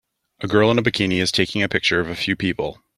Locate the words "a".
0.39-0.47, 0.79-0.81, 1.61-1.69, 2.09-2.15